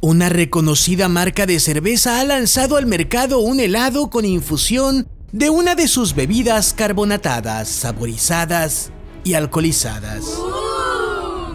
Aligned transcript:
Una 0.00 0.28
reconocida 0.28 1.08
marca 1.08 1.44
de 1.44 1.58
cerveza 1.58 2.20
ha 2.20 2.24
lanzado 2.24 2.76
al 2.76 2.86
mercado 2.86 3.40
un 3.40 3.58
helado 3.58 4.10
con 4.10 4.24
infusión 4.24 5.08
de 5.32 5.50
una 5.50 5.74
de 5.74 5.88
sus 5.88 6.14
bebidas 6.14 6.72
carbonatadas, 6.72 7.68
saborizadas 7.68 8.92
y 9.24 9.34
alcoholizadas. 9.34 10.24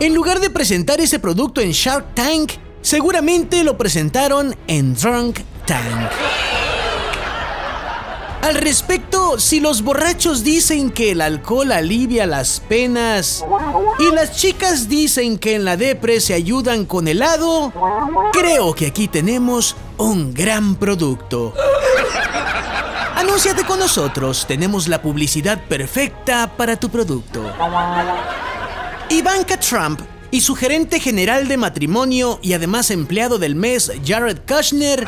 En 0.02 0.14
lugar 0.14 0.42
de 0.42 0.50
presentar 0.50 1.00
ese 1.00 1.20
producto 1.20 1.62
en 1.62 1.71
Shark 1.71 2.14
Tank, 2.16 2.52
seguramente 2.82 3.64
lo 3.64 3.78
presentaron 3.78 4.54
en 4.68 4.94
Drunk 4.94 5.39
Tank. 5.66 6.12
Al 8.54 8.62
respecto, 8.62 9.40
si 9.40 9.60
los 9.60 9.82
borrachos 9.82 10.44
dicen 10.44 10.92
que 10.92 11.10
el 11.10 11.22
alcohol 11.22 11.72
alivia 11.72 12.28
las 12.28 12.60
penas 12.60 13.44
y 13.98 14.14
las 14.14 14.38
chicas 14.38 14.88
dicen 14.88 15.40
que 15.40 15.56
en 15.56 15.66
la 15.66 15.76
depre 15.76 16.22
se 16.22 16.36
ayudan 16.36 16.86
con 16.86 17.08
helado, 17.08 17.74
creo 18.32 18.76
que 18.76 18.86
aquí 18.86 19.08
tenemos 19.08 19.75
un 19.97 20.36
gran 20.36 20.75
producto. 20.75 21.56
Anúnciate 23.16 23.64
con 23.64 23.80
nosotros, 23.80 24.46
tenemos 24.47 24.88
la 24.88 25.02
publicidad 25.02 25.60
perfecta 25.68 26.56
para 26.56 26.75
tu 26.75 26.89
producto. 26.89 27.52
Ivanka 29.10 29.60
Trump 29.60 30.00
y 30.30 30.42
su 30.42 30.54
gerente 30.54 31.00
general 31.00 31.47
de 31.47 31.58
matrimonio 31.58 32.38
y 32.44 32.53
además 32.53 32.92
empleado 32.92 33.39
del 33.39 33.56
mes, 33.56 33.92
Jared 34.06 34.38
Kushner, 34.47 35.08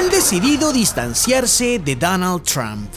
han 0.00 0.08
decidido 0.08 0.72
distanciarse 0.72 1.78
de 1.78 1.94
Donald 1.94 2.42
Trump. 2.42 2.90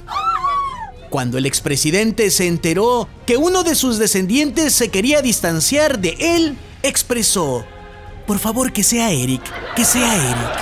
Cuando 1.09 1.37
el 1.37 1.45
expresidente 1.45 2.31
se 2.31 2.47
enteró 2.47 3.09
que 3.25 3.35
uno 3.35 3.63
de 3.63 3.75
sus 3.75 3.97
descendientes 3.97 4.73
se 4.73 4.87
quería 4.87 5.21
distanciar 5.21 5.99
de 5.99 6.15
él, 6.17 6.57
expresó, 6.81 7.65
por 8.25 8.39
favor 8.39 8.71
que 8.71 8.83
sea 8.83 9.11
Eric, 9.11 9.41
que 9.75 9.83
sea 9.83 10.15
Eric. 10.15 10.59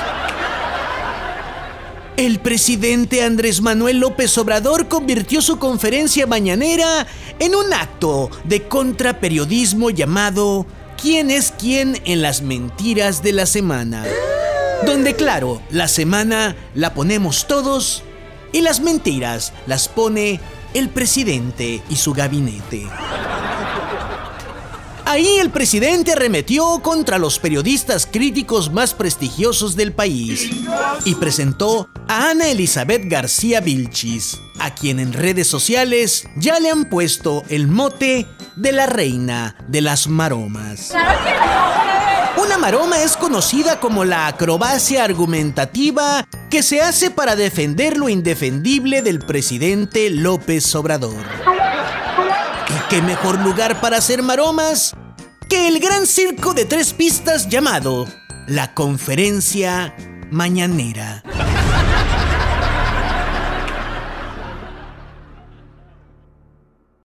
El 2.17 2.39
presidente 2.39 3.23
Andrés 3.23 3.62
Manuel 3.62 4.00
López 4.00 4.36
Obrador 4.39 4.88
convirtió 4.88 5.44
su 5.44 5.59
conferencia 5.59 6.25
mañanera 6.25 7.06
en 7.38 7.53
un 7.53 7.72
acto 7.72 8.31
de 8.45 8.67
contraperiodismo 8.67 9.92
llamado 9.92 10.66
¿Quién 11.00 11.30
es 11.30 11.53
quién 11.56 12.02
en 12.06 12.23
las 12.23 12.42
mentiras 12.42 13.22
de 13.22 13.31
la 13.31 13.45
semana? 13.45 14.06
Donde 14.86 15.16
claro, 15.16 15.62
la 15.70 15.88
semana 15.88 16.56
la 16.74 16.94
ponemos 16.94 17.48
todos 17.48 18.04
y 18.52 18.62
las 18.62 18.80
mentiras 18.80 19.54
las 19.68 19.88
pone 19.88 20.40
el 20.74 20.90
presidente 20.90 21.82
y 21.90 21.96
su 21.96 22.14
gabinete. 22.14 22.88
Ahí 25.06 25.40
el 25.40 25.50
presidente 25.50 26.14
arremetió 26.14 26.80
contra 26.82 27.18
los 27.18 27.38
periodistas 27.38 28.08
críticos 28.09 28.72
más 28.72 28.94
prestigiosos 28.94 29.76
del 29.76 29.92
país 29.92 30.50
y 31.04 31.16
presentó 31.16 31.90
a 32.08 32.30
Ana 32.30 32.50
Elizabeth 32.50 33.04
García 33.06 33.59
Vilchis, 33.59 34.40
a 34.59 34.74
quien 34.74 35.00
en 35.00 35.12
redes 35.12 35.48
sociales 35.48 36.28
ya 36.38 36.59
le 36.59 36.70
han 36.70 36.86
puesto 36.86 37.44
el 37.50 37.68
mote 37.68 38.26
de 38.56 38.72
la 38.72 38.86
reina 38.86 39.58
de 39.68 39.82
las 39.82 40.08
maromas. 40.08 40.94
Una 42.42 42.58
maroma 42.58 43.03
es 43.03 43.17
conocida 43.17 43.80
como 43.80 44.03
la 44.03 44.25
acrobacia 44.25 45.03
argumentativa 45.03 46.25
que 46.50 46.64
se 46.64 46.81
hace 46.81 47.11
para 47.11 47.36
defender 47.36 47.97
lo 47.97 48.09
indefendible 48.09 49.03
del 49.03 49.20
presidente 49.20 50.09
López 50.09 50.73
Obrador. 50.73 51.23
¿Y 52.67 52.89
qué 52.89 53.03
mejor 53.03 53.39
lugar 53.42 53.80
para 53.80 53.97
hacer 53.97 54.23
maromas 54.23 54.95
que 55.50 55.67
el 55.67 55.80
gran 55.80 56.08
circo 56.08 56.56
de 56.56 56.66
tres 56.66 56.94
pistas 56.94 57.47
llamado 57.47 58.08
la 58.47 58.73
Conferencia 58.73 59.95
Mañanera? 60.31 61.23